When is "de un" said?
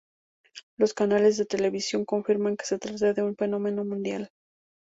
3.13-3.35